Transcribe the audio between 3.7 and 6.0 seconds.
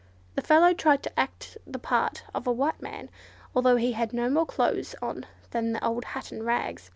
he had no more clothes on than the